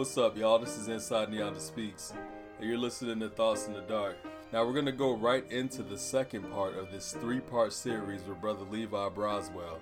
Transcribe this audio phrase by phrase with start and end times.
[0.00, 0.58] What's up, y'all?
[0.58, 2.14] This is Inside Neonda Speaks,
[2.58, 4.16] and you're listening to Thoughts in the Dark.
[4.50, 8.22] Now, we're going to go right into the second part of this three part series
[8.22, 9.76] with Brother Levi Broswell,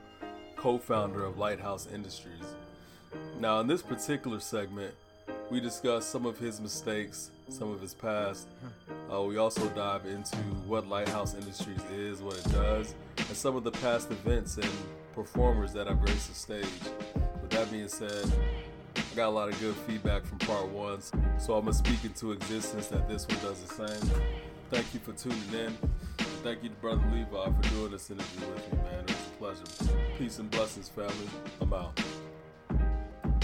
[0.57, 2.57] co founder of Lighthouse Industries.
[3.39, 4.93] Now, in this particular segment,
[5.53, 8.49] we discuss some of his mistakes, some of his past.
[9.09, 13.63] Uh, we also dive into what Lighthouse Industries is, what it does, and some of
[13.63, 14.71] the past events and
[15.15, 16.67] performers that have graced the stage.
[17.41, 18.29] With that being said,
[19.19, 21.01] got a lot of good feedback from part one,
[21.41, 24.11] so I'm gonna speak into existence that this one does the same.
[24.71, 25.77] Thank you for tuning in.
[26.45, 29.05] Thank you to Brother Levi for doing this interview with me, man.
[29.09, 29.99] It was a pleasure.
[30.17, 31.29] Peace and blessings, family.
[31.61, 32.01] I'm out.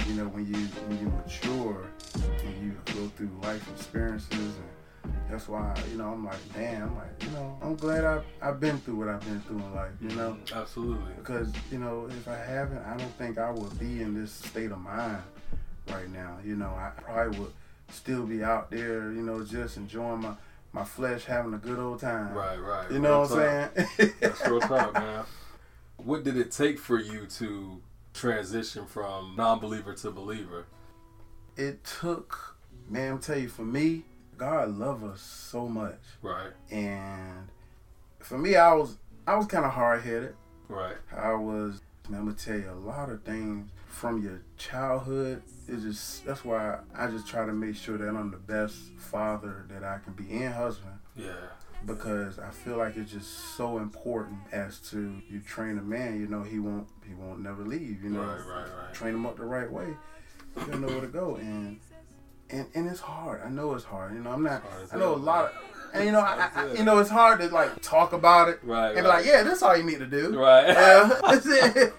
[0.07, 4.74] You know, when you when you mature and you go through life experiences and
[5.31, 8.61] that's why, you know, I'm like, damn, I'm like, you know, I'm glad I've, I've
[8.61, 10.33] been through what I've been through in life, you know?
[10.33, 10.59] Mm-hmm.
[10.59, 11.13] Absolutely.
[11.19, 14.71] Because, you know, if I haven't, I don't think I would be in this state
[14.71, 15.23] of mind
[15.89, 16.39] right now.
[16.45, 17.53] You know, I probably would
[17.91, 20.35] still be out there, you know, just enjoying my,
[20.73, 22.33] my flesh, having a good old time.
[22.33, 22.91] Right, right.
[22.91, 24.13] You know Real what I'm saying?
[24.21, 25.25] That's real talk, man.
[25.97, 27.81] What did it take for you to
[28.13, 30.67] transition from non-believer to believer?
[31.57, 32.57] it took,
[32.89, 34.03] man, I'm tell you, for me,
[34.45, 36.01] God love us so much.
[36.21, 37.49] Right, And
[38.19, 40.35] for me, I was I was kind of hard headed.
[40.69, 41.81] right, I was.
[42.11, 45.43] Man, I'm gonna tell you a lot of things from your childhood.
[45.67, 49.65] It's just that's why I just try to make sure that I'm the best father
[49.71, 51.33] that I can be and husband yeah,
[51.87, 56.21] because I feel like it's just so important as to you train a man.
[56.21, 58.05] You know he won't he won't never leave.
[58.05, 58.93] You know right, right, right.
[58.93, 59.97] train him up the right way.
[60.67, 61.81] He'll know where to go and.
[62.51, 63.43] And, and it's hard.
[63.45, 64.15] I know it's hard.
[64.15, 64.63] You know, I'm not.
[64.65, 65.53] It's hard as I know a lot of,
[65.95, 68.89] and you know, I, I, you know, it's hard to like talk about it Right,
[68.89, 69.17] and be right.
[69.19, 70.39] like, yeah, this is all you need to do.
[70.39, 70.67] Right.
[70.69, 71.47] Yeah, it's,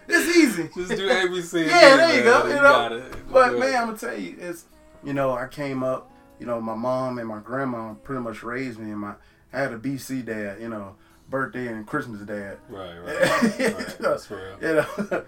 [0.07, 0.69] it's easy.
[0.75, 1.65] Just do ABC.
[1.67, 3.09] Yeah, there you go, you know.
[3.31, 4.65] But man, I'm gonna tell you, it's
[5.03, 8.79] you know, I came up, you know, my mom and my grandma pretty much raised
[8.79, 9.13] me, and my
[9.53, 10.95] I had a BC dad, you know,
[11.29, 13.97] birthday and Christmas dad, Right, right, right.
[13.99, 14.57] That's real.
[14.61, 15.25] you know,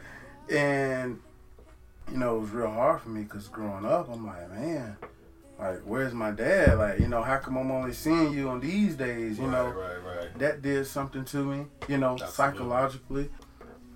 [0.49, 1.19] and
[2.11, 4.97] you know, it was real hard for me because growing up, I'm like, man,
[5.59, 6.77] like, where's my dad?
[6.77, 9.37] Like, you know, how come I'm only seeing you on these days?
[9.39, 10.39] You right, know, right, right.
[10.39, 12.35] that did something to me, you know, Absolutely.
[12.35, 13.29] psychologically.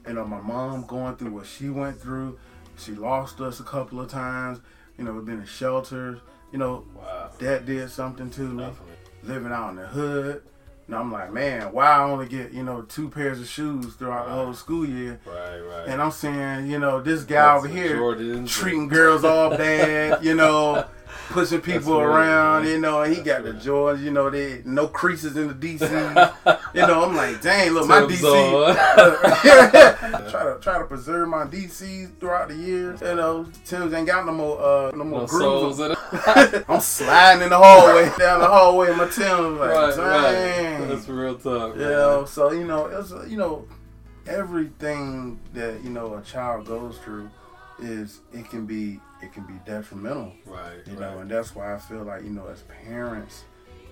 [0.08, 2.40] You know, my mom going through what she went through.
[2.78, 4.60] She lost us a couple of times.
[4.98, 6.20] You know, we've been in shelters.
[6.52, 7.30] You know, Wow.
[7.40, 8.64] that did something to me.
[8.64, 8.94] Definitely.
[9.24, 10.44] Living out in the hood.
[10.88, 14.28] And I'm like, man, why I only get, you know, two pairs of shoes throughout
[14.28, 15.20] the whole school year.
[15.26, 15.88] Right, right.
[15.88, 18.50] And I'm saying, you know, this guy over here Jordans.
[18.50, 20.86] treating girls all bad, you know,
[21.30, 22.72] pushing people That's around, man.
[22.72, 23.62] you know, and he That's got the right.
[23.62, 25.82] Jordans, you know, they no creases in the DC.
[26.74, 28.22] you know, I'm like, dang, look, my DC.
[30.32, 33.02] try to try to preserve my DCs throughout the years.
[33.02, 35.80] You know, Tim's ain't got no more uh no more No grooves.
[36.70, 40.80] I'm sliding in the hallway down the hallway in my Tim's like, right, dang.
[40.82, 40.90] right.
[40.90, 41.76] That's real talk.
[41.76, 41.92] You man.
[41.92, 43.68] know, so you know, it's you know,
[44.28, 47.30] everything that you know a child goes through
[47.80, 50.34] is it can be it can be detrimental.
[50.46, 51.00] Right, You right.
[51.00, 53.44] know, and that's why I feel like you know, as parents,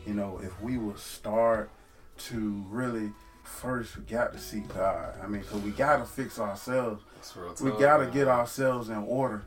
[0.06, 1.70] you know, if we would start
[2.18, 3.12] to really
[3.44, 5.16] first we got to seek God.
[5.24, 7.04] I mean, cause we gotta fix ourselves.
[7.16, 7.56] That's real.
[7.62, 8.14] We gotta man.
[8.14, 9.44] get ourselves in order,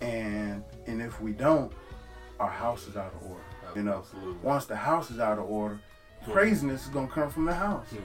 [0.00, 1.72] and and if we don't,
[2.40, 3.42] our house is out of order.
[3.74, 4.04] You know,
[4.42, 5.78] once the house is out of order,
[6.24, 7.86] craziness is gonna come from the house.
[7.90, 7.96] Hmm.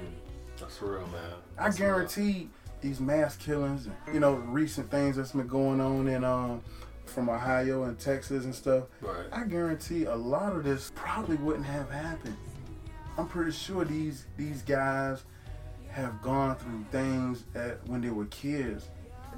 [0.60, 1.32] That's real, man.
[1.58, 1.90] I That's real.
[1.90, 2.50] guarantee
[2.82, 6.62] these mass killings, and, you know, recent things that's been going on in um
[7.06, 8.86] from Ohio and Texas and stuff.
[9.02, 9.26] Right.
[9.32, 12.38] I guarantee a lot of this probably wouldn't have happened.
[13.18, 15.24] I'm pretty sure these these guys
[15.90, 18.88] have gone through things that when they were kids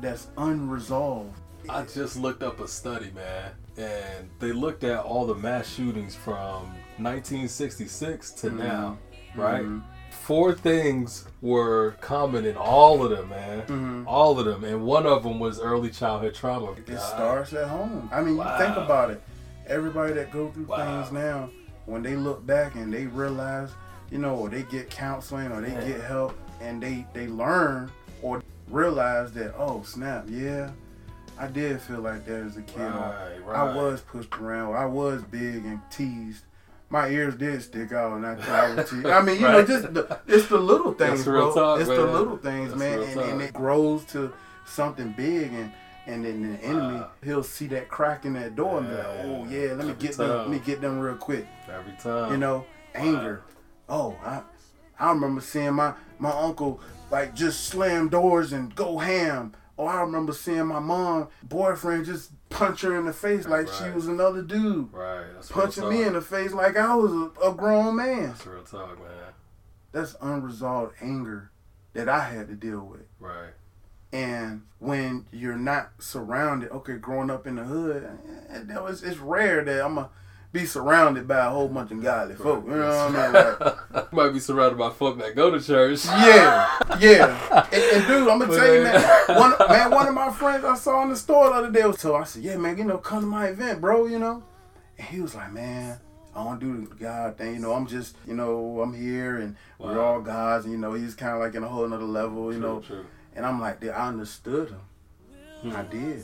[0.02, 1.36] that's unresolved.
[1.70, 6.14] I just looked up a study, man, and they looked at all the mass shootings
[6.14, 8.58] from 1966 to Mm-hmm.
[8.58, 8.98] now,
[9.36, 9.66] right?
[10.24, 13.62] Four things were common in all of them, man.
[13.64, 14.08] Mm-hmm.
[14.08, 16.72] All of them, and one of them was early childhood trauma.
[16.72, 16.98] It God.
[17.00, 18.10] starts at home.
[18.10, 19.22] I mean, you think about it.
[19.68, 21.02] Everybody that go through Wow.
[21.02, 21.50] things now,
[21.88, 23.72] when they look back and they realize,
[24.12, 27.92] you know, or they get counseling or they get help and they they learn
[28.22, 30.70] or realize that, oh snap, yeah,
[31.38, 32.80] I did feel like that as a kid.
[32.80, 34.76] or Right, I was pushed around.
[34.76, 36.46] I was big and teased.
[36.94, 39.08] My ears did stick out, and I, was teased.
[39.08, 41.52] I mean, you know, just the, it's the little things, bro.
[41.52, 44.32] talk, it's the little things, That's man, and, and it grows to
[44.66, 45.72] something big, and
[46.06, 47.12] and then the enemy Wow.
[47.24, 50.08] he'll see that crack in that door and be like, oh yeah, let me Every
[50.08, 51.48] get them, let me get them real quick.
[51.68, 52.32] Every time.
[52.32, 53.42] You know, anger.
[53.90, 54.42] Oh, I
[55.00, 56.80] I remember seeing my my uncle
[57.10, 62.32] like just slam doors and go ham Oh, I remember seeing my mom boyfriend just
[62.50, 65.26] punch her in the face like she was another dude, Right.
[65.34, 68.28] That's punching me in the face like I was a, a grown man.
[68.28, 69.34] That's real talk, man.
[69.92, 71.52] That's unresolved anger
[71.94, 73.06] that I had to deal with.
[73.20, 73.52] Right.
[74.12, 78.04] And when you're not surrounded, okay, growing up in the hood,
[78.50, 80.10] eh, you know, it's, it's rare that I'm to
[80.54, 82.64] be surrounded by a whole bunch of godly folk.
[82.66, 83.34] You know what I mean?
[83.34, 86.06] Like, you might be surrounded by folk that go to church.
[86.06, 87.68] yeah, yeah.
[87.74, 88.94] And, and dude, I'm to But, tell you, man.
[88.94, 91.84] man, one, man, one of my friends I saw in the store the other day
[91.86, 94.44] was so I said, yeah, man, you know, come to my event, bro, you know?
[95.00, 96.00] And he was like, man,
[96.36, 97.74] I don't do the God thing, you know.
[97.74, 101.34] I'm just, you know, I'm here and we're all gods, and you know, he's kind
[101.34, 102.80] of like in a whole nother level, you True, know.
[102.80, 103.06] true.
[103.36, 104.82] And I'm like, I understood him.
[105.64, 105.76] Hmm.
[105.76, 106.24] I did.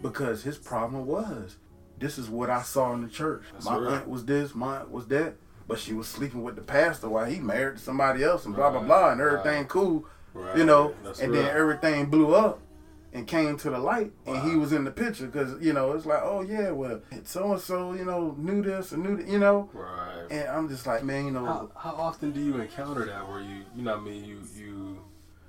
[0.00, 1.56] Because his problem was,
[1.98, 3.42] this is what I saw in the church.
[3.52, 3.92] That's my right.
[3.94, 5.34] aunt was this, my aunt was that.
[5.68, 8.70] But she was sleeping with the pastor while he married to somebody else and blah,
[8.70, 9.10] blah, blah.
[9.10, 9.68] And everything right.
[9.68, 10.56] cool, Right.
[10.56, 10.94] you know.
[11.02, 12.60] That's and then everything blew up
[13.12, 14.12] and came to the light.
[14.26, 17.94] And he was in the picture because, you know, it's like, oh, yeah, well, so-and-so,
[17.94, 19.68] you know, knew this and knew that, you know.
[19.72, 20.26] Right.
[20.30, 23.40] And I'm just like, man, you know, How, how often do you encounter that where
[23.40, 25.00] you you know what I mean you you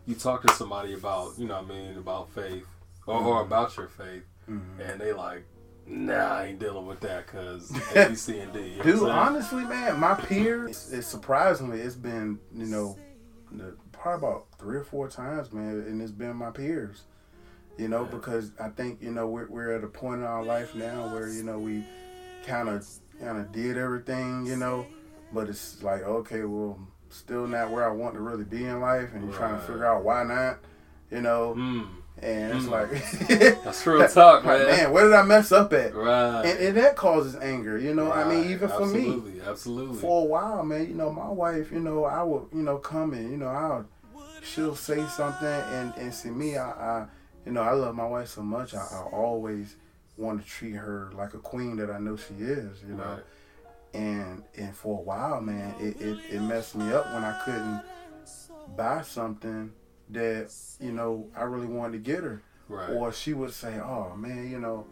[0.08, 2.66] you talk to somebody about you know what I mean about faith
[3.06, 3.48] or, or Mm-hmm.
[3.54, 4.62] about your faith mhm.
[4.80, 5.44] and they like
[5.88, 8.60] nah I ain't dealing with that because A B C and D.
[8.60, 9.60] You know Dude, what I'm saying?
[9.60, 12.98] honestly, man, my peers, it's surprisingly, it's been, you know,
[13.92, 17.04] probably about three or four times, man, and it's been my peers.
[17.78, 18.10] You know, Yeah.
[18.18, 21.30] because I think, you know, we're, we're at a point in our life now where,
[21.30, 21.84] you know, we
[22.46, 22.88] kind of
[23.20, 24.86] kind of did everything, you know,
[25.34, 26.80] but it's like, okay, well,
[27.10, 29.86] still not where I want to really be in life, and you're trying to figure
[29.86, 30.60] out why not,
[31.12, 31.88] you know, Mm,
[32.22, 32.70] and it's Mm.
[32.70, 34.68] like, that's real talk, like, man.
[34.68, 35.94] man, where did I mess up at?
[35.96, 36.42] Right.
[36.46, 38.12] And, and that causes anger, you know.
[38.12, 38.50] I mean, Right.
[38.52, 39.98] even for me, absolutely, absolutely.
[40.00, 43.14] for a while, man, you know, my wife, you know, I would, you know, come
[43.14, 43.86] and, you know, I'll,
[44.44, 47.08] she'll say something and, and see me, I, I,
[47.46, 49.76] you know, I love my wife so much, I, I always
[50.18, 53.04] want to treat her like a queen that I know she is, you know.
[53.04, 53.24] Right.
[53.94, 57.82] And, and for a while, man, it, it, it messed me up when I couldn't
[58.76, 59.72] buy something
[60.12, 62.42] that, you know, I really wanted to get her.
[62.70, 62.90] Right.
[62.92, 64.86] Or she would say, oh, man, you know,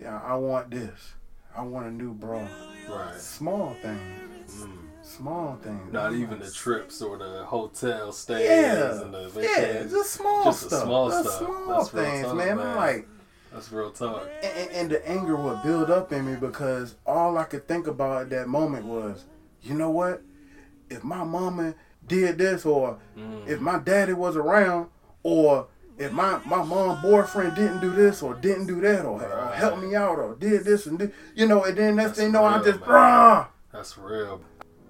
[0.00, 1.12] yeah, I want this.
[1.56, 2.46] I want a new bra.
[2.88, 3.18] right.
[3.18, 4.20] Small things
[4.60, 4.76] Mm.
[5.02, 5.90] small things.
[5.90, 10.10] Not I'm even like, the trips or the hotel stays yeah, and the yeah, just
[10.12, 10.82] small Just stuff.
[10.82, 11.38] small the stuff.
[11.38, 12.56] small That's things, talk, man.
[12.58, 12.66] man.
[12.68, 13.08] I'm like,
[13.52, 14.28] That's real talk.
[14.42, 18.20] and- and the anger would build up in me because all I could think about
[18.22, 19.24] at that moment was,
[19.62, 20.20] you know what?
[20.90, 21.74] If my mama
[22.06, 23.48] did this, or Mm.
[23.48, 24.88] if my daddy was around,
[25.22, 25.68] or
[25.98, 29.54] if my my mom boyfriend didn't do this or didn't do that, or, or Right.
[29.54, 32.26] help me out, or did this and did, you know, and then next That's thing
[32.26, 34.42] you know, I real, just, rah, That's real.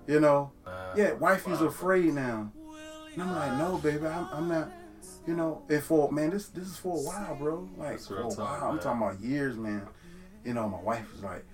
[0.06, 0.52] you know.
[0.64, 0.74] Man.
[0.96, 1.66] Yeah, wifey's Wow.
[1.66, 2.52] afraid now.
[3.14, 4.70] And I'm like, no, baby, I'm, I'm not.
[5.26, 7.68] You know, and for man, this this is for a while, bro.
[7.78, 8.68] Like for a while.
[8.68, 9.86] I'm talking about years, man.
[10.44, 11.46] You know, my wife was like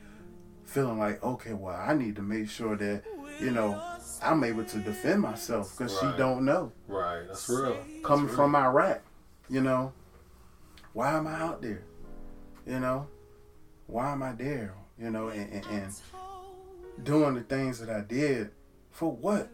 [0.64, 3.04] feeling like, okay, well, I need to make sure that
[3.40, 3.80] you know
[4.22, 6.12] I'm able to defend myself because Right.
[6.12, 6.72] she don't know.
[6.88, 7.26] Right.
[7.26, 7.74] That's real.
[7.74, 8.34] That's Coming real.
[8.36, 9.00] from Iraq,
[9.48, 9.92] you know,
[10.92, 11.82] why am I out there?
[12.66, 13.06] You know,
[13.86, 14.74] why am I there?
[14.98, 15.94] You know, and, and, and
[17.02, 18.50] doing the things that I did
[18.90, 19.48] for what?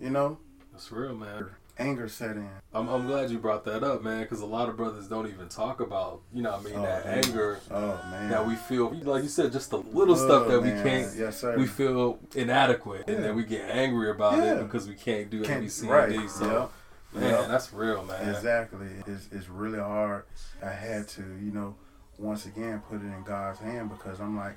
[0.00, 0.38] You know,
[0.72, 1.46] That's real, man.
[1.78, 2.48] Anger set in.
[2.72, 5.48] I'm, I'm glad you brought that up, man, because a lot of brothers don't even
[5.48, 7.24] talk about, you know, what I mean, Oh, that man.
[7.24, 8.30] anger Oh man.
[8.30, 11.12] that we feel, like you said, just the little Oh, stuff that we can't.
[11.16, 11.56] Yes, sir.
[11.58, 13.14] We feel inadequate, Yeah.
[13.14, 14.54] and then we get angry about Yeah.
[14.54, 16.30] it because we can't do Can't- ABC right.
[16.30, 16.70] So,
[17.12, 17.48] man, Yep.
[17.48, 18.28] that's real, man.
[18.28, 18.88] Exactly.
[19.06, 20.24] It's, it's really hard.
[20.62, 21.74] I had to, you know,
[22.18, 24.56] once again put it in God's hand because I'm like,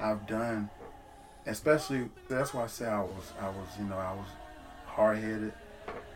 [0.00, 0.70] I've done,
[1.46, 4.26] especially that's why I say I was, I was, you know, I was
[4.86, 5.52] hard headed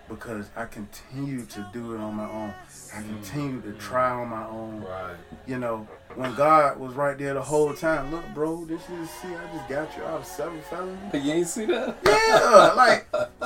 [0.08, 2.54] because I continue to do it on my own.
[2.94, 4.82] I continue to try on my own.
[4.82, 5.16] Right.
[5.46, 8.10] You know, when God was right there the whole time.
[8.10, 10.98] Look, bro, this is see, I just got you out of seven felonies.
[11.24, 11.96] You ain't see that?
[12.04, 13.06] Yeah, like,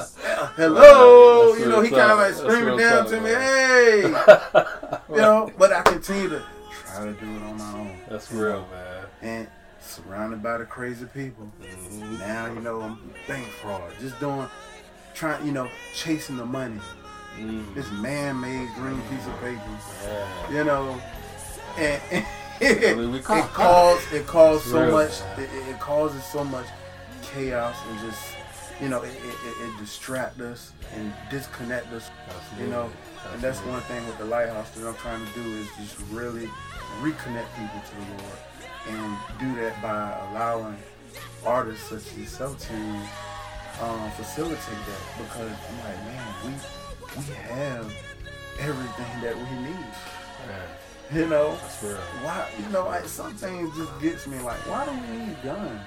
[0.56, 4.02] hello, That's you know, he kind of like screaming down to me, hey,
[5.08, 7.98] you know, but I continue to try to do it on my own.
[8.08, 9.06] That's real, man.
[9.22, 9.48] And
[9.80, 11.48] surrounded by the crazy people.
[11.62, 12.18] Mhm.
[12.18, 14.46] Now, you know, I'm bank fraud, just doing,
[15.16, 16.78] trying, you know, chasing the money.
[17.38, 17.74] Mm.
[17.74, 19.60] This man-made green piece of paper,
[20.04, 20.50] Yeah.
[20.50, 21.00] you know,
[21.76, 22.00] and,
[22.60, 26.66] I mean, it causes it causes so Real, much it, it- it causes so much
[27.22, 28.22] chaos and just
[28.80, 32.08] you know it, it, it, it distract us and disconnect us
[32.58, 32.90] you know
[33.32, 36.46] and that's one thing with the lighthouse that i'm trying to do is just really
[37.02, 38.38] reconnect people to the lord
[38.88, 40.76] and do that by allowing
[41.44, 42.72] artists such as yourself to
[43.82, 46.50] um, facilitate that because i'm like man we
[47.18, 47.92] we have
[48.58, 49.86] everything that we need
[50.46, 50.68] Man.
[51.12, 51.50] You know,
[52.22, 52.48] why?
[52.58, 55.80] You know, like some things just gets me like, why do we need guns?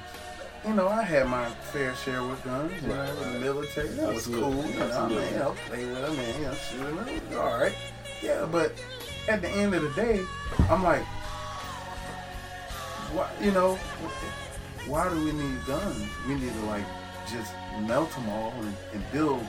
[0.65, 2.81] You know, I had my fair share with guns.
[2.84, 4.65] Know, Right, in the military, that was cool.
[4.65, 7.39] You know, I mean, you know, play with them and you know, shoot them.
[7.39, 7.75] All right.
[8.22, 8.74] Yeah, but
[9.27, 10.24] at the end of the day,
[10.69, 11.03] I'm like,
[13.13, 13.29] why?
[13.41, 13.75] You know,
[14.88, 16.10] why do we need guns?
[16.27, 16.86] We need to like
[17.31, 19.45] just melt them all and, and build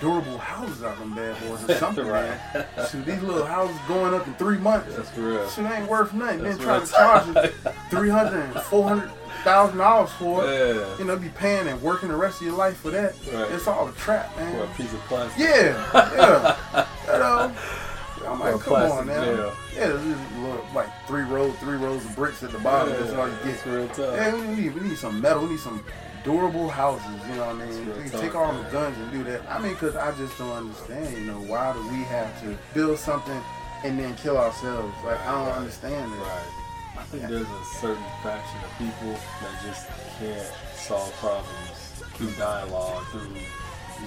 [0.00, 2.40] durable houses out of them bad boys or something, man.
[2.54, 2.88] Right.
[2.90, 4.96] Shoot, these little houses going up in three months.
[4.96, 5.48] That's real.
[5.48, 6.42] Shit ain't worth nothing.
[6.42, 7.52] Then trying to charge you talk.
[7.90, 9.10] three hundred and four hundred
[9.44, 10.76] thousand dollars for it.
[10.76, 10.98] Yeah.
[10.98, 13.14] You know, be paying and working the rest of your life for that.
[13.32, 13.50] Right.
[13.52, 14.52] It's all a trap, man.
[14.56, 15.38] For a piece of plastic.
[15.38, 16.86] Yeah, yeah.
[17.06, 19.24] you know, I'm like, come on now.
[19.24, 19.52] jail.
[19.74, 20.04] Yeah, just
[20.36, 22.92] little, like three rows, three rows of bricks at the bottom.
[22.94, 23.44] That's all you get.
[23.44, 24.14] That's real tough.
[24.14, 25.42] Yeah, we need, we need some metal.
[25.42, 25.82] We need some
[26.22, 27.10] durable houses.
[27.28, 27.84] You know what I mean?
[27.86, 28.64] That's We can tough, take all man.
[28.64, 29.42] the guns and do that.
[29.50, 31.16] I mean, because I just don't understand.
[31.16, 33.42] You know, why do we have to build something
[33.82, 34.94] and then kill ourselves?
[35.04, 35.56] Like, I don't Right.
[35.58, 36.18] understand that.
[36.18, 37.00] Right.
[37.00, 39.12] I think there's a certain faction of people
[39.42, 39.88] that just
[40.20, 43.34] can't solve problems through dialogue, through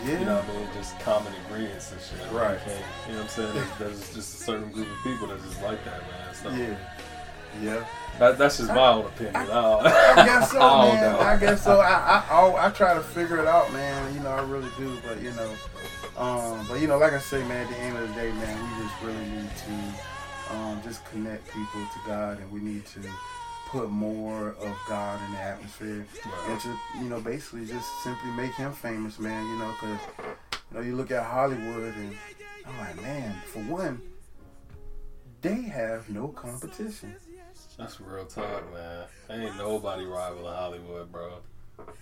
[0.06, 0.20] Yeah.
[0.20, 2.32] you know what I mean, just common agreements and shit.
[2.32, 2.60] Right.
[3.08, 3.54] you know what I'm saying?
[3.54, 6.34] There's, there's just a certain group of people that's just like that, man.
[6.36, 6.76] So Yeah.
[7.62, 7.86] Yeah.
[8.20, 9.36] that, that's just my own opinion.
[9.36, 11.16] I, don't- I guess so, I man.
[11.16, 11.80] I guess so.
[11.80, 14.14] I, I I I try to figure it out, man.
[14.16, 14.98] You know, I really do.
[15.08, 15.54] But you know,
[16.18, 17.66] um, but you know, like I say, man.
[17.68, 21.46] At the end of the day, man, we just really need to um, just connect
[21.54, 23.00] people to God, and we need to
[23.74, 26.50] put more of God in the atmosphere, Right.
[26.50, 29.46] and to you know, basically just simply make Him famous, man.
[29.48, 30.00] You know, because
[30.72, 32.16] you know, you look at Hollywood, and
[32.68, 34.00] I'm like, man, for one,
[35.42, 37.16] they have no competition.
[37.78, 39.06] That's real talk, man.
[39.30, 41.40] Ain't nobody rivaling Hollywood, bro.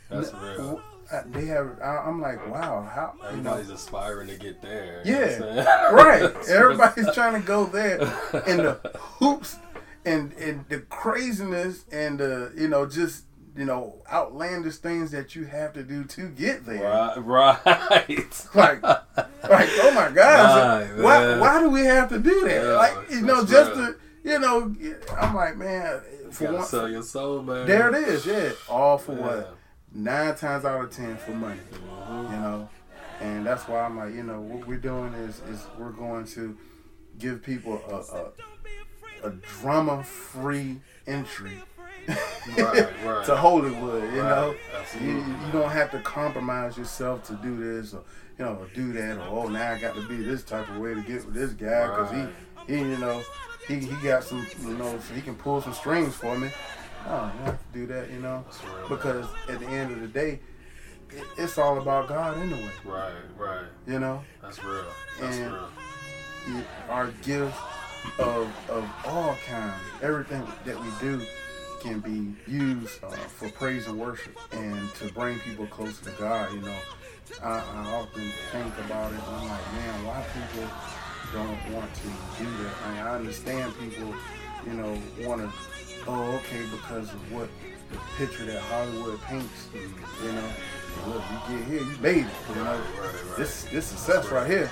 [0.09, 0.81] That's N- real.
[1.27, 1.79] They have.
[1.81, 3.51] I, I'm like, wow, how you know?
[3.53, 5.01] Everybody's aspiring to get there.
[5.05, 5.95] you know Yeah, I'm saying?
[5.95, 6.35] right.
[6.49, 8.01] Everybody's trying to go there,
[8.45, 8.79] and the
[9.19, 9.55] hoops
[10.05, 15.45] and and the craziness and the you know just you know outlandish things that you
[15.45, 16.83] have to do to get there.
[16.83, 18.47] Right, right.
[18.55, 20.89] Like, like oh my God!
[20.89, 21.39] Right, why man.
[21.39, 22.63] why do we have to do that?
[22.63, 23.87] Yeah, like you know, just real.
[23.87, 24.75] to you know,
[25.19, 26.01] I'm like man.
[26.31, 27.67] For Gotta one, sell your soul, man.
[27.67, 28.25] there it is.
[28.25, 29.21] Yeah, all for Yeah.
[29.21, 29.55] what?
[29.93, 31.59] Nine times out of ten for money.
[31.71, 32.31] You mm-hmm.
[32.41, 32.69] know
[33.21, 36.57] and that's why i'm like you know what we're doing is is we're going to
[37.19, 38.31] give people a a,
[39.23, 41.51] a drama free entry
[42.57, 43.25] Right, right.
[43.25, 44.55] to hollywood you Right, know
[44.99, 48.03] you, you don't have to compromise yourself to do this or
[48.39, 50.93] you know do that or oh now i got to be this type of way
[50.95, 53.21] to get with this guy because he he you know
[53.67, 56.49] he, he got some you know so he can pull some strings for me
[57.05, 58.89] no you don't have to do that you know That's real, man.
[58.89, 60.39] because at the end of the day
[61.11, 63.65] it, it's all about god anyway Right, right.
[63.85, 64.85] you know That's real.
[65.19, 65.69] That's And- real.
[66.57, 67.57] it- our gifts
[68.19, 71.21] of of all kinds, everything that we do
[71.81, 76.53] can be used uh, for praise and worship and to bring people closer to God.
[76.53, 76.75] You know,
[77.43, 80.69] I, I often think about it I'm like, man, why people
[81.33, 82.03] don't want to
[82.43, 82.73] do that?
[82.85, 84.13] I mean, I understand people,
[84.65, 85.51] you know, want to,
[86.07, 87.49] oh, okay, because of what
[87.91, 89.69] the picture that Hollywood paints.
[89.73, 90.49] You know,
[91.07, 92.31] look, you get here, you made it.
[92.49, 93.37] You know, Right, right, right.
[93.37, 94.69] this this success right here.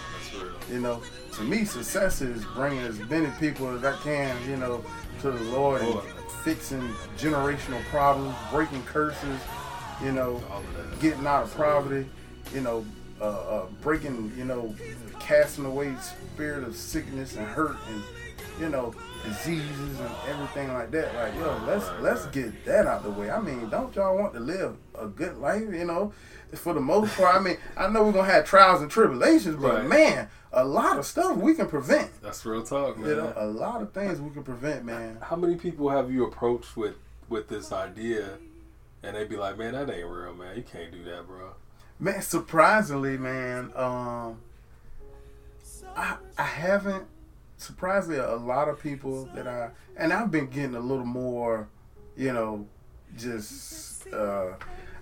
[0.72, 1.02] You know,
[1.34, 4.84] to me, success is bringing as many people as I can, you know,
[5.22, 6.00] to the Lord and
[6.44, 6.82] fixing
[7.18, 9.40] generational problems, breaking curses,
[10.04, 11.00] you know, All of that.
[11.02, 12.08] getting out of poverty,
[12.54, 12.86] you know,
[13.20, 14.74] uh, uh, breaking, you know,
[15.20, 18.02] casting away spirit of sickness and hurt and,
[18.60, 18.94] you know,
[19.26, 21.14] diseases and everything like that.
[21.16, 23.30] Like, yo, let's let's get that out the way.
[23.32, 25.62] I mean, don't y'all want to live a good life?
[25.72, 26.14] You know,
[26.56, 27.36] for the most part.
[27.36, 29.88] I mean, I know we're gonna have trials and tribulations, but Right.
[29.88, 32.10] man, a lot of stuff we can prevent.
[32.22, 33.10] That's real talk, man.
[33.10, 35.18] You know, a lot of things we can prevent, man.
[35.22, 36.96] How many people have you approached with
[37.30, 38.38] with this idea,
[39.04, 40.56] and they be like, "Man, that ain't real, man.
[40.58, 41.52] You can't do that, bro."
[42.00, 44.38] Man, surprisingly, man, um,
[45.96, 47.06] I I haven't.
[47.60, 51.68] Surprisingly, a lot of people that I and I've been getting a little more,
[52.16, 52.66] you know,
[53.18, 54.54] just uh,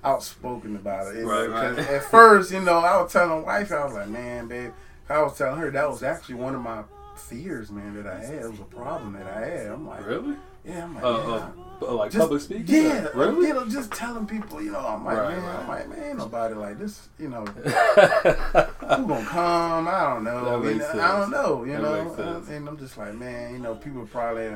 [0.04, 1.24] outspoken about it.
[1.24, 1.78] Right, right.
[1.78, 4.72] At first, you know, I was telling wife, I was like, man, babe,
[5.08, 6.84] I was telling her that was actually one of my
[7.16, 8.34] fears, man, that I had.
[8.34, 9.68] It was a problem that I had.
[9.68, 10.36] I'm like, Really?
[10.68, 11.34] Yeah, I'm like, Uh, yeah.
[11.34, 11.50] uh,
[11.90, 12.66] uh, like Just- public speaking?
[12.86, 13.48] Yeah, Really?
[13.48, 15.56] You know, just telling people, you know, I'm like, Right, man, right.
[15.60, 17.46] I'm like, man, ain't nobody like this, you know.
[17.46, 19.88] Who gonna come?
[19.88, 20.46] I don't know.
[20.62, 21.64] That You makes know, I don't know.
[21.66, 24.48] You That know, and I'm just like, man, you know, people probably,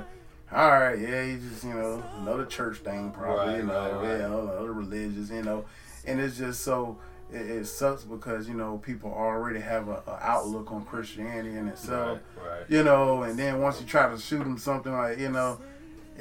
[0.51, 4.27] all right, yeah, you just, you know, another church thing, probably, Right, you know, yeah,
[4.33, 5.65] all the other religious, you know,
[6.05, 6.97] and it's just so,
[7.31, 11.67] it, it sucks because you know people already have a, a outlook on Christianity in
[11.69, 12.19] itself.
[12.35, 12.63] Right, right.
[12.67, 15.59] You know, and then once you try to shoot them something like you know,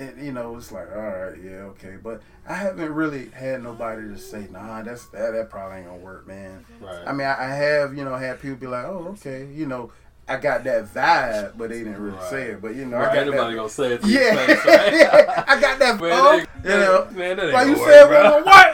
[0.01, 1.97] it you know it's like all right, yeah, okay.
[2.03, 5.99] But I haven't really had nobody to say, nah, that's that that probably ain't gonna
[5.99, 6.65] work, man.
[6.81, 7.03] Right.
[7.07, 9.93] I mean, I, I have you know had people be like, oh, okay, you know.
[10.29, 12.31] I got that vibe, but they didn't really Right.
[12.31, 12.61] say it.
[12.63, 14.93] But you know, Right, I got nobody that, gonna say it yeah, face, right?
[14.93, 15.99] yeah, I got that.
[16.01, 18.71] Man, oh, that- you know, man, that ain't like you gonna said, work, well, what?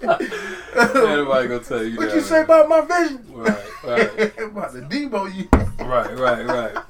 [0.00, 2.14] Ain't nobody gonna tell you what that.
[2.14, 3.24] you say about my vision?
[3.30, 5.48] Right, right, about the Debo you.
[5.84, 6.84] right, right, right.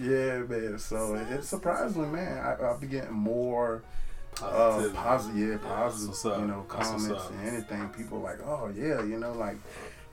[0.00, 0.78] Yeah, man.
[0.78, 3.82] So it, surprisingly, man, I, I'll be getting more
[4.42, 6.40] uh, positive, yeah, positive, what's up.
[6.40, 7.88] you know, comments and anything.
[7.90, 9.56] People like, oh yeah, you know, like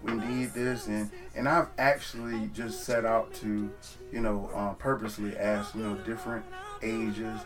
[0.01, 3.70] we need this, and and I've actually just set out to,
[4.12, 6.46] you know, uh, purposely ask, you know, different
[6.82, 7.39] ages,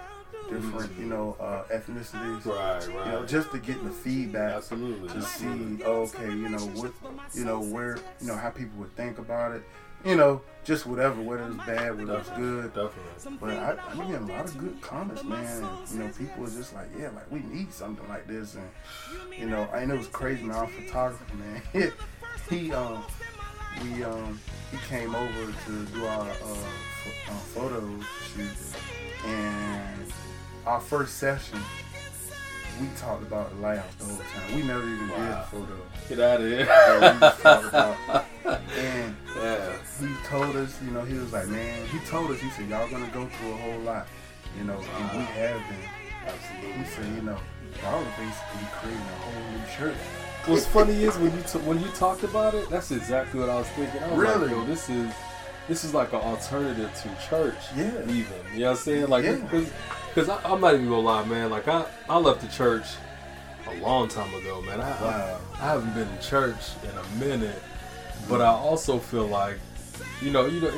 [0.50, 2.88] different, you know, uh, ethnicities, Right, right.
[2.88, 3.28] you know, right.
[3.28, 5.08] just to get the feedback Absolutely.
[5.10, 6.92] to see, okay, you know, what,
[7.34, 9.64] you know, where, you know, how people would think about it,
[10.06, 12.74] you know, just whatever, whether it's bad, whether it's good.
[12.74, 13.38] Definitely.
[13.40, 15.64] But I, I'm getting a lot of good comments, man.
[15.64, 18.70] And, you know, people are just like, yeah, like we need something like this, and
[19.38, 20.44] you know, I know it was crazy.
[20.44, 21.62] Man, our photographer, man,
[22.50, 23.04] he, um,
[23.84, 24.40] we um,
[24.72, 26.36] he came over to do our uh,
[27.04, 28.00] ph- uh, photo
[28.34, 28.50] shoot,
[29.26, 30.12] and
[30.66, 31.60] our first session.
[32.80, 34.56] We talked about the lighthouse the whole time.
[34.56, 35.78] We never even did the photo.
[36.08, 36.66] Get out of here.
[36.66, 38.26] Yeah, we just talked about-.
[40.00, 42.90] He told us, you know, he was like, man, he told us, he said, y'all
[42.90, 44.08] gonna go through a whole lot,
[44.58, 45.90] you know, and we have been.
[46.26, 46.84] Absolutely.
[46.84, 47.38] He said, you know,
[47.82, 49.98] y'all are basically creating a whole new church.
[50.46, 53.56] What's funny is when you t- when you talked about it, that's exactly what I
[53.58, 54.02] was thinking.
[54.04, 54.48] I was Really?
[54.48, 55.12] like, yo, this is
[55.68, 57.56] this is like an alternative to church.
[57.76, 57.92] Yeah.
[58.04, 58.12] Even
[58.54, 59.08] you know what I'm saying?
[59.08, 59.70] Like, because
[60.14, 61.50] because I'm not even gonna lie, man.
[61.50, 62.86] Like I I left the church
[63.68, 64.82] a long time ago, man.
[64.82, 65.40] I, Wow.
[65.60, 67.62] I, I haven't been in church in a minute,
[68.28, 68.46] but mm.
[68.46, 69.60] I also feel like,
[70.22, 70.72] you know, you know.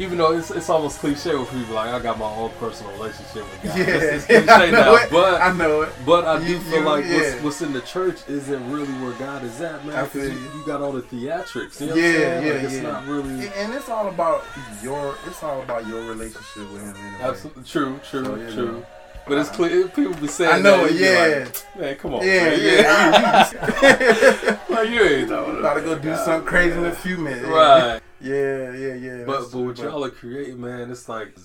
[0.00, 3.42] Even though it's, it's almost cliche with people like I got my own personal relationship
[3.42, 3.78] with God.
[3.78, 5.10] Yeah, It's, it's I cliche know now, it.
[5.10, 5.92] but I know it.
[6.06, 7.16] but I do feel you- like yeah.
[7.16, 9.96] what's, what's in the church isn't really where God is at, man.
[9.96, 10.58] I Because feel you, you.
[10.60, 11.80] you got all the theatrics.
[11.80, 12.46] You know Yeah, what I'm saying?
[12.46, 12.82] yeah, like, It's yeah.
[12.82, 13.30] not really.
[13.30, 14.44] And, and it's all about
[14.84, 16.94] your, it's all about your relationship with him.
[16.94, 17.18] Anyway.
[17.20, 18.66] Absolutely true, true, So, you true.
[18.74, 18.86] know.
[19.26, 19.88] But it's clear.
[19.88, 21.00] People be saying I know that, it.
[21.00, 22.60] Yeah, like, man, come on, yeah, man.
[22.62, 23.50] yeah.
[23.50, 26.94] You- like you ain't talking you about to go do God, something crazy in a
[26.94, 27.44] few minutes.
[27.48, 28.00] Right.
[28.20, 29.24] Yeah, yeah, yeah.
[29.24, 31.36] But but what y'all are creating, man, it's like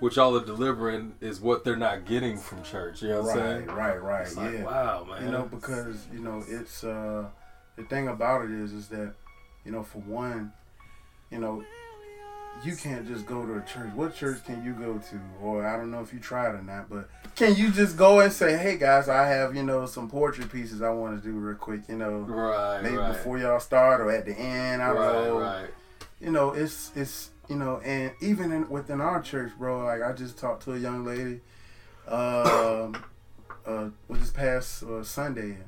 [0.00, 3.02] what y'all are delivering is what they're not getting from church.
[3.02, 3.66] You know what I'm saying?
[3.66, 4.22] right, right.
[4.22, 4.62] It's like, yeah.
[4.62, 5.24] wow, man.
[5.24, 7.26] You know, because you know, it's uh
[7.76, 9.14] the thing about it is is that,
[9.64, 10.52] you know, for one,
[11.30, 11.64] you know,
[12.64, 13.92] you can't just go to a church.
[13.94, 15.20] What church can you go to?
[15.42, 18.32] Or I don't know if you tried or not, but can you just go and
[18.32, 21.56] say, Hey guys, I have, you know, some poetry pieces I want to do real
[21.56, 24.96] quick, you know, right, maybe right, before y'all start or at the end, I don't
[24.96, 25.38] right, know.
[25.38, 25.70] right.
[26.20, 30.12] You know, it's it's you know, and even in, within our church, bro, like I
[30.12, 31.40] just talked to a young lady
[32.06, 32.94] um
[33.66, 35.58] uh well, this past uh, Sunday,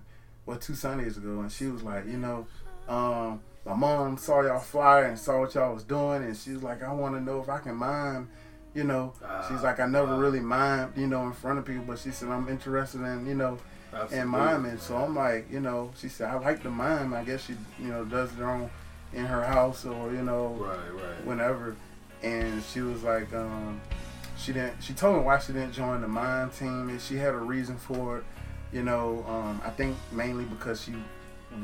[0.46, 2.46] well two Sundays ago, and she was like, you know,
[2.88, 6.82] um, my mom saw y'all flyer and saw what y'all was doing, and she's like,
[6.82, 8.28] I want to know if I can mime.
[8.72, 9.12] You know,
[9.48, 12.12] she's Ah, like, I never really mimed, you know, in front of people, but she
[12.12, 13.58] said I'm interested in, you know,
[13.92, 14.18] Absolutely.
[14.18, 14.78] in miming.
[14.78, 17.12] So I'm like, you know, she said I like to mime.
[17.12, 18.70] I guess she, you know, does her on
[19.12, 21.24] in her house or you know, Right, right.
[21.26, 21.76] whenever.
[22.22, 23.80] And she was like, um,
[24.38, 24.82] she didn't.
[24.82, 27.76] She told me why she didn't join the mine team, and she had a reason
[27.78, 28.24] for it.
[28.72, 30.92] You know, um, I think mainly because she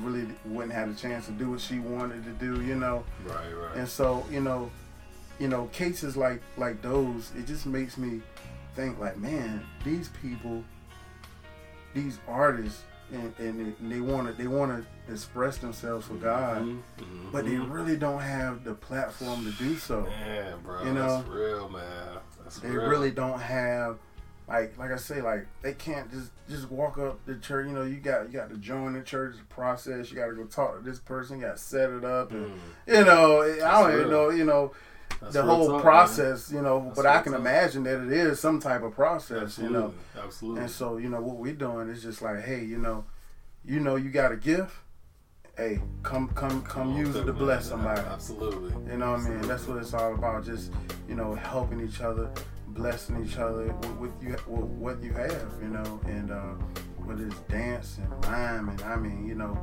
[0.00, 2.62] really wouldn't have the chance to do what she wanted to do.
[2.62, 3.76] You know, Right, right.
[3.76, 4.70] and so you know,
[5.38, 8.22] you know, cases like like those, it just makes me
[8.74, 10.64] think like, man, these people,
[11.94, 12.82] these artists,
[13.12, 17.32] and, and they- they want to they want to express themselves for God, Mhm, mhm.
[17.32, 20.02] but they really don't have the platform to do so.
[20.02, 22.18] Man, bro, You know, that's real, man.
[22.42, 22.88] That's They real.
[22.88, 23.98] really don't have.
[24.48, 27.66] Like, like I say, like they can't just just walk up the church.
[27.66, 30.10] You know, you got you got to join the church process.
[30.10, 31.40] You got to go talk to this person.
[31.40, 34.44] You got to set it up, and Mm, you know, I don't even know, you
[34.44, 34.72] know,
[35.20, 35.82] that's the whole talk, man.
[35.82, 36.84] process, you know.
[36.86, 39.94] That's but I can imagine that it is some type of process, Absolutely, you know.
[40.22, 40.60] absolutely.
[40.62, 43.04] And so, you know, what we're doing is just like, hey, you know,
[43.64, 44.72] you know, you got a gift.
[45.56, 47.34] Hey, come, come, come, use it to man.
[47.36, 48.00] bless somebody.
[48.02, 48.74] Absolutely.
[48.92, 49.40] You know what I mean?
[49.42, 50.44] That's what it's all about.
[50.44, 50.70] Just
[51.08, 52.30] you know, helping each other,
[52.68, 55.50] blessing each other with, with you, with what you have.
[55.62, 56.52] You know, and uh,
[56.98, 59.58] whether it's dance and mime, and I mean, you know,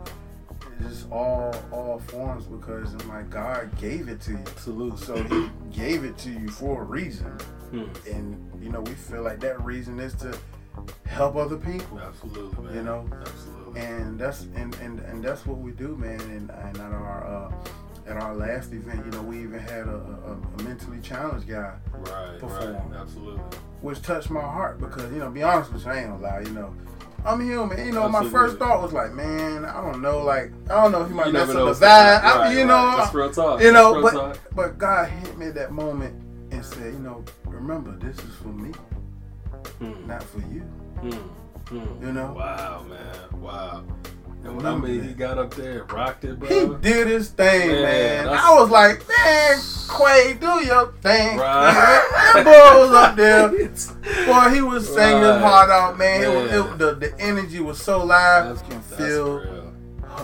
[0.80, 4.38] it's just all all forms because I'm like God gave it to you.
[4.38, 4.98] Absolutely.
[5.06, 7.32] So He gave it to you for a reason,
[7.72, 7.84] Hmm.
[8.12, 10.38] and you know, we feel like that reason is to
[11.06, 12.00] help other people.
[12.00, 12.76] Absolutely, man.
[12.76, 13.10] You know?
[13.22, 13.82] Absolutely.
[13.82, 16.20] And that's and, and, and that's what we do, man.
[16.22, 19.96] And, and at our uh, at our last event, you know, we even had a,
[19.96, 22.74] a, a mentally challenged guy Right, perform.
[22.92, 23.40] right, absolutely.
[23.82, 26.42] which touched my heart because you know, be honest with you, I ain't gonna lie,
[26.42, 26.74] you know.
[27.26, 28.08] I'm human, you know.
[28.10, 31.14] My first thought was like, man, I don't know, like, I don't know if he
[31.14, 32.22] might mess never up know the vibe.
[32.22, 32.68] gonna- I you right.
[32.68, 33.62] know, That's real talk.
[33.62, 34.38] you know, but talk.
[34.54, 38.50] but God hit me at that moment and said, you know, remember, this is for
[38.50, 38.72] me,
[39.80, 40.62] Hmm, not for you.
[41.02, 41.10] hmm,
[41.78, 42.06] hmm.
[42.06, 42.34] You know?
[42.34, 43.42] Wow, man.
[43.42, 43.84] Wow.
[44.44, 46.50] And when I mean he got up there and rocked it, bro.
[46.50, 48.28] He did his thing, Man, man.
[48.28, 49.58] I was like, man,
[49.90, 51.38] Quay, do your thing.
[51.38, 51.74] Right.
[52.34, 53.50] that boy was up there.
[54.26, 56.24] Boy, he was singing his heart out, man.
[56.24, 56.74] It was, Man.
[56.74, 58.46] it, the, the energy was so live.
[58.46, 59.74] That's, you can feel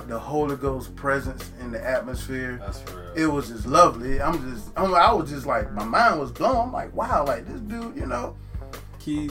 [0.07, 2.61] the Holy Ghost presence in the atmosphere.
[3.15, 4.21] It was just lovely.
[4.21, 6.67] I'm just, I'm, I was just like, my mind was blown.
[6.67, 8.35] I'm like, wow, like this dude, you know,
[8.99, 9.29] he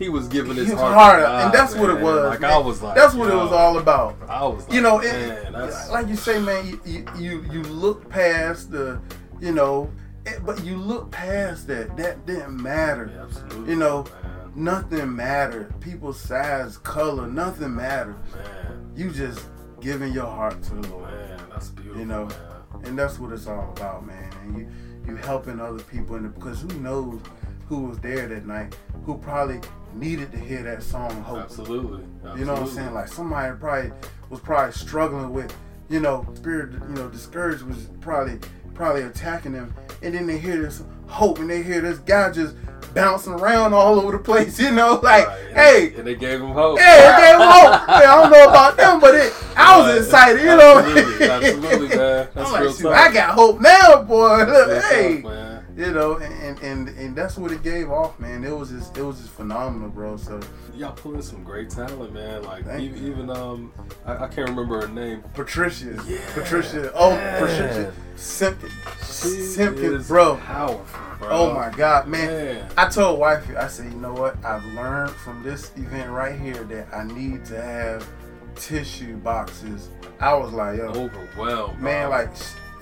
[0.00, 2.24] he was giving his heart, heart God, and that's what it was.
[2.24, 2.50] Like man.
[2.50, 4.16] I was like, that's what it was all about.
[4.28, 7.62] I was like, you know, it, man, like you say, man, you, you you you
[7.64, 8.98] look past the,
[9.40, 9.92] you know,
[10.24, 11.98] it, but you look past that.
[11.98, 13.12] That didn't matter.
[13.14, 14.52] Yeah, absolutely, You know, man.
[14.54, 15.78] Nothing mattered.
[15.80, 18.16] People's size, color, nothing mattered.
[18.34, 19.46] man, You just
[19.80, 22.00] giving your heart to the Lord, man, that's beautiful.
[22.00, 22.84] You know, man.
[22.84, 24.32] and that's what it's all about, man.
[24.44, 24.68] And you
[25.06, 27.20] you helping other people, the, because who knows
[27.68, 29.60] who was there that night, who probably
[29.94, 31.38] needed to hear that song, Hope.
[31.38, 32.04] absolutely,
[32.38, 32.94] You know what I'm saying?
[32.94, 33.92] Like somebody probably
[34.28, 35.54] was probably struggling with,
[35.88, 38.38] you know, spirit, you know, discouraged was probably
[38.74, 42.54] probably attacking them, and then they hear this hope, and they hear this guy just
[42.94, 46.14] bouncing around all over the place, you know, like, Right, and hey, they, and they
[46.14, 46.78] gave him hope.
[46.78, 47.88] yeah, it gave him hope.
[47.88, 49.98] Man, I don't know about them, but it, I was Right.
[49.98, 50.78] excited, you know.
[50.78, 52.28] Absolutely, absolutely, man.
[52.34, 52.94] That's I'm like, real talk.
[52.96, 54.44] I got hope now, boy.
[54.44, 55.39] Look, hey, man.
[55.80, 58.44] You know, and, and and that's what it gave off, man.
[58.44, 60.16] It was just it was just phenomenal, bro.
[60.16, 60.40] So
[60.76, 62.42] Y'all pulling some great talent, man.
[62.42, 63.72] Like even, even um,
[64.06, 65.22] I, I can't remember her name.
[65.34, 67.40] Patricia, Yeah, Patricia, oh man.
[67.40, 70.36] Patricia Simpkins, Simpkins, bro.
[70.36, 71.28] powerful, bro.
[71.30, 72.68] Oh my God, man.
[72.76, 74.42] I told wifey, I said, you know what?
[74.44, 78.06] I've learned from this event right here that I need to have
[78.56, 79.88] tissue boxes.
[80.20, 82.18] I was like, yo, Overwhelmed, man, bro.
[82.18, 82.30] like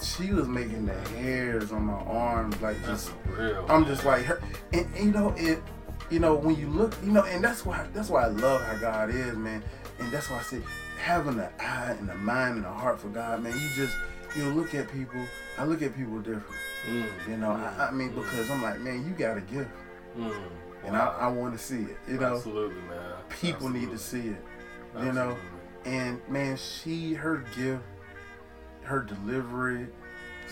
[0.03, 3.11] she was making the hairs on my arms like just.
[3.27, 3.65] real.
[3.69, 4.41] I'm just like her,
[4.73, 5.63] and, and you know it.
[6.11, 8.77] You know when you look, you know, and that's why that's why I love how
[8.77, 9.63] God is, man.
[9.99, 10.61] And that's why I say
[10.99, 13.53] having an eye and a mind and a heart for God, man.
[13.53, 13.97] You just
[14.37, 15.21] you look at people.
[15.59, 16.45] I look at people different.
[16.89, 19.41] Mm, You know, mm, I, I mean mm, because I'm like, man, you got a
[19.41, 19.71] gift,
[20.17, 20.33] mm.
[20.85, 21.17] and Wow.
[21.19, 21.97] I, I want to see it.
[22.09, 23.13] You know, absolutely, man.
[23.41, 24.43] people need to see it.
[25.03, 25.37] you know,
[25.85, 27.83] And man, she her gift,
[28.89, 29.87] her delivery,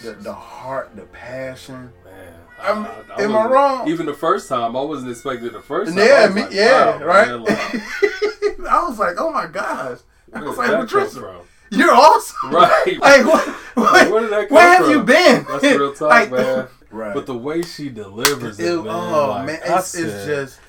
[0.02, 1.92] the the heart, the passion.
[2.04, 2.86] Man, I'm- am
[3.18, 3.88] I wasn't- wrong?
[3.88, 6.06] Even the first time, I wasn't expecting the first time.
[6.06, 7.28] Yeah, me, like, yeah, wow, right.
[7.28, 7.74] man, like,
[8.70, 9.98] I was like, oh my gosh.
[10.32, 11.36] I was like, Patricia, from?
[11.70, 12.36] you're awesome.
[12.50, 12.98] Right.
[13.00, 14.90] Like, what, what, where did that come where have from?
[14.90, 15.44] you been?
[15.48, 16.66] That's real talk, Like, man.
[16.90, 17.14] Right.
[17.14, 18.86] But the way she delivers it, It- man.
[18.88, 20.60] oh like, man, I it's, it's just,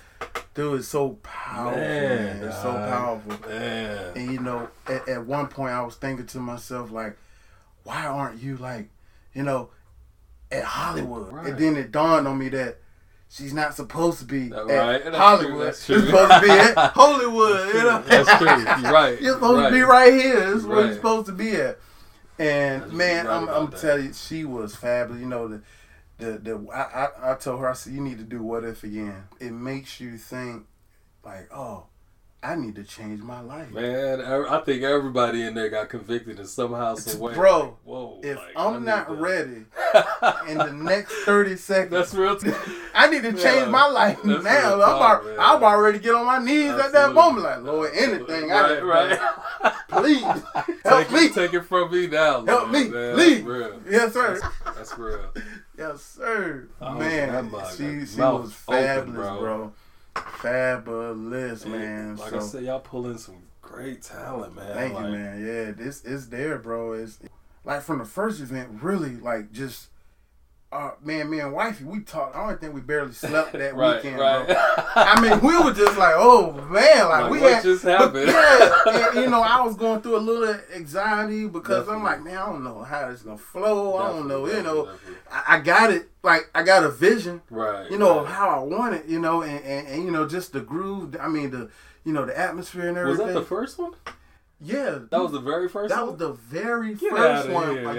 [0.54, 2.44] dude, it's so powerful, man.
[2.44, 3.50] It's so powerful.
[3.50, 4.12] Man.
[4.18, 7.18] And you know, at, at one point I was thinking to myself, like,
[7.88, 8.90] why aren't you like,
[9.34, 9.70] you know,
[10.52, 11.32] at Hollywood?
[11.32, 11.48] Right.
[11.48, 12.78] And then it dawned on me that
[13.30, 15.04] she's not supposed to be That- at right.
[15.04, 15.68] That's true, Hollywood.
[15.68, 17.68] that's She's supposed to be at Hollywood.
[17.74, 18.48] You know, That's true.
[18.84, 19.22] You're right.
[19.22, 19.70] You're supposed right.
[19.70, 20.40] to be right here.
[20.48, 21.80] This is where you're supposed to be at.
[22.40, 25.22] And That's- man, I'm, I'm telling you, she was fabulous.
[25.22, 25.62] You know, the
[26.20, 28.84] the the I, I I told her I said you need to do what if
[28.84, 29.24] again.
[29.40, 30.66] It makes you think
[31.24, 31.86] like, oh,
[32.48, 33.72] I need to change my life.
[33.74, 37.34] Man, I I think everybody in there got convicted in somehow, some way.
[37.34, 38.20] Bro, Like, whoa.
[38.24, 39.66] If like, I'm not to- ready
[40.48, 42.36] in the next 30 seconds, That's real.
[42.40, 42.52] T-
[42.96, 44.38] I need to change Yeah, my life now.
[44.38, 45.36] I'm, talk, about, man.
[45.40, 47.44] I'm about ready to get on my knees at that moment.
[47.44, 49.20] Like, Lord, anything right, right.
[49.60, 51.20] done, please help take, me.
[51.26, 52.46] It, take it from me now.
[52.46, 53.14] Help me, man.
[53.16, 53.44] please.
[53.44, 53.82] That's real.
[53.90, 54.40] Yes, sir.
[54.74, 55.34] That's real.
[55.78, 56.70] Yes, sir.
[56.82, 59.40] Oh, that man, she, she was open, fabulous, bro.
[59.40, 59.74] bro.
[60.38, 62.16] Fabulous, And man.
[62.18, 64.74] Like so, I said, y'all pulling some great talent, man.
[64.74, 65.46] thank like, you, man.
[65.46, 66.94] Yeah, this is there, bro.
[66.94, 67.20] It's
[67.64, 69.88] like from the first event, really, like just.
[70.70, 72.36] Uh, man, me and wifey, we talked.
[72.36, 74.46] I don't think we barely slept that Right, weekend, right.
[74.46, 74.56] bro.
[74.96, 78.28] I mean, we were just like, oh man, like, Like, we what had, just happened?
[78.28, 82.38] yeah, and, you know, I was going through a little anxiety because I'm like, man,
[82.38, 83.96] I don't know how it's gonna flow.
[83.96, 84.88] I don't know, you know.
[84.88, 85.16] Definitely, definitely.
[85.32, 87.90] I, I got it, like I got a vision, Right.
[87.90, 88.36] you know, of right.
[88.36, 91.16] how I want it, you know, and, and, and you know, just the groove.
[91.18, 91.70] I mean, the
[92.04, 93.26] you know, the atmosphere and everything.
[93.26, 93.94] Was that the first one?
[94.60, 96.12] yeah, That was the very first that one.
[96.12, 97.96] was the very Get first one, here, like.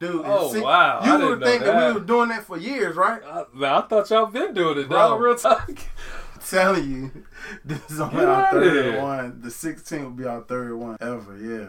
[0.00, 0.22] Dude.
[0.24, 1.00] Oh, see, wow.
[1.04, 1.72] You didn't would think that.
[1.74, 1.94] that.
[1.94, 3.20] we were doing that for years, right?
[3.24, 5.16] I, I thought y'all been doing it, Bro.
[5.18, 5.70] Real talk.
[6.48, 7.24] telling you,
[7.64, 9.02] this is only Get our third here.
[9.02, 9.40] one.
[9.40, 11.68] The 16th will be our third one ever, yeah.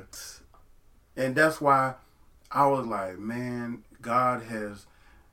[1.23, 1.95] And that's why
[2.51, 4.85] I was like, man, God has,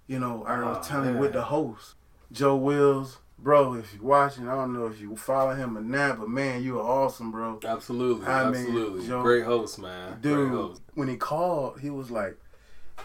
[0.06, 1.94] you know, I was Oh, telling you with the host,
[2.30, 6.20] Joe Wills, bro, if you're watching, I don't know if you follow him or not,
[6.20, 7.58] but man, you are awesome, bro.
[7.66, 9.06] Absolutely, I mean, absolutely.
[9.08, 10.18] Joe- Great host, man.
[10.20, 10.82] Dude, host.
[10.94, 12.36] when he called, he was like,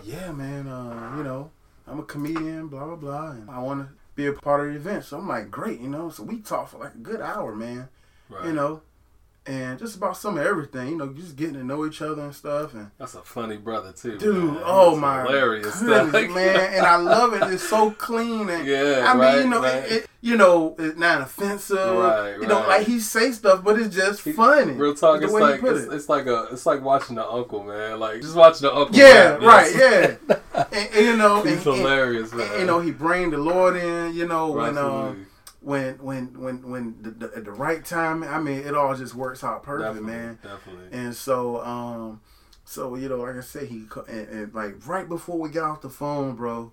[0.04, 1.52] "Yeah, man, uh, you know,
[1.88, 4.76] I'm a comedian, blah blah blah, and I want to be a part of the
[4.76, 6.10] event." So I'm like, "Great," you know.
[6.10, 7.90] So we talked for like a good hour, man.
[8.30, 8.46] Right.
[8.46, 8.82] You know,
[9.48, 12.36] and just about some of everything, you know, just getting to know each other and
[12.36, 12.74] stuff.
[12.74, 14.18] And That's a funny brother too.
[14.18, 14.62] dude, man.
[14.66, 16.30] oh my hilarious goodness, stuff.
[16.36, 17.44] man, and I love it.
[17.54, 18.68] It's so clean and.
[18.68, 19.76] yeah, I mean, right, you know, right.
[19.76, 21.78] it, it, you know, it's not offensive.
[21.78, 24.74] Right, You know, like he say stuff, but it's just He- funny.
[24.74, 25.94] Real talk, it's like it's, it.
[25.94, 28.00] it's like a it's like watching the uncle, man.
[28.00, 28.96] Like just watching the uncle.
[28.96, 30.16] Yeah, right, yeah.
[30.56, 32.50] and, and, you know, He's and, hilarious, man.
[32.52, 34.14] and, you know, he bring the Lord in.
[34.14, 35.10] You know, when Absolutely.
[35.10, 35.28] um,
[35.62, 38.24] when when when when the, the, at the right time.
[38.24, 40.40] I mean, it all just works out perfect, definitely, man.
[40.44, 40.86] Definitely.
[40.92, 42.22] And so, um,
[42.66, 45.82] so you know, like I said, he and, and like right before we got off
[45.82, 46.72] the phone, bro,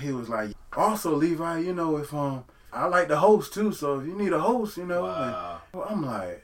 [0.00, 4.00] he was like, also Levi, you know, if um, I like the host too, so
[4.00, 6.42] if you need a host, you know, wow, and, well, I'm like,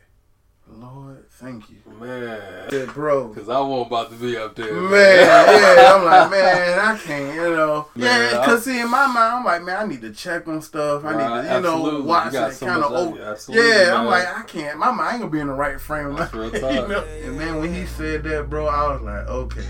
[0.79, 2.69] Lord, thank you, man.
[2.73, 3.29] yeah, bro.
[3.29, 7.35] Because I won't about to be up there, Man, yeah, I'm like, man, I can't,
[7.35, 7.89] you know.
[7.95, 10.63] Man, yeah, because see, in my mind, I'm like, man, I need to check on
[10.63, 11.05] stuff.
[11.05, 13.17] I need to, you know, watch You got it so kind of of over.
[13.17, 13.23] you.
[13.23, 14.79] Absolutely, yeah, I'm like, I can't.
[14.79, 16.15] My mind ain't gonna be in the right frame.
[16.15, 17.05] That's mind, real you know?
[17.05, 19.61] And man, when he said that, bro, I was like, okay,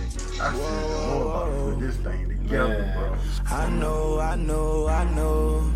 [0.41, 2.99] I said, the Lord about to put this thing together, Man.
[2.99, 3.17] bro.
[3.57, 5.73] I know, I know, I know.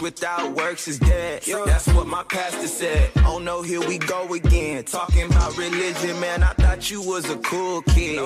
[0.00, 1.42] Faith without works is dead.
[1.66, 3.10] That's what my pastor said.
[3.26, 4.84] Oh no, here we go again.
[4.84, 6.42] Talking about religion, man.
[6.42, 8.20] I thought you was a cool kid.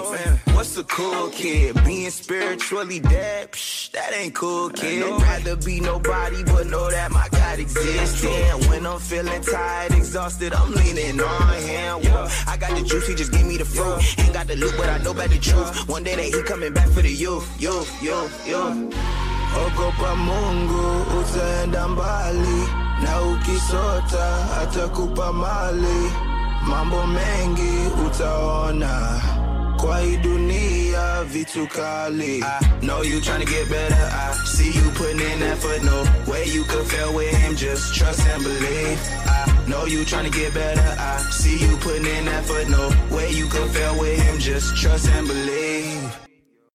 [0.54, 1.82] What's a cool kid?
[1.84, 3.52] Being spiritually dead?
[3.52, 5.02] Psh, that ain't cool, kid.
[5.02, 8.24] I'd rather be nobody, but know that my God exists.
[8.24, 12.00] And when I'm feeling tired, exhausted, I'm leaning on Him.
[12.46, 14.00] I got the juice, He just gave me the fruit.
[14.18, 15.88] Ain't got the loot, but I know about the truth.
[15.88, 19.23] One day that He coming back for the youth, youth, youth, youth.
[19.67, 22.69] Ogopa Mungu utaenda mbali.
[23.03, 26.12] Na ukisota atakupa mali,
[26.67, 29.21] mambo mengi utaona.
[29.77, 32.38] Kwa hii dunia vitu kali.
[32.43, 36.64] I know you tryna get better, I see you putting in effort, no way you
[36.64, 38.99] could fail with him, just trust and believe.
[39.27, 43.47] I know you tryna get better, I see you putting in effort, no way you
[43.49, 46.23] could fail with him, just trust and believe.